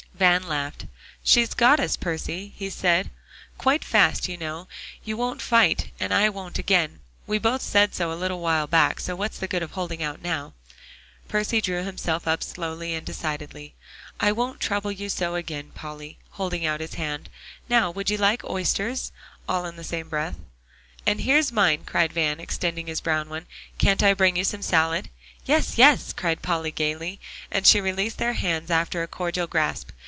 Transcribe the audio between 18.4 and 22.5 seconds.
oysters?" all in the same breath. "And here's mine," cried Van,